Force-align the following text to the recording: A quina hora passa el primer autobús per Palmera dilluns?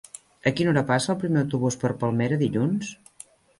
A 0.49 0.53
quina 0.59 0.71
hora 0.71 0.83
passa 0.91 1.11
el 1.15 1.19
primer 1.25 1.45
autobús 1.45 1.79
per 1.85 1.93
Palmera 2.01 2.43
dilluns? 2.43 2.93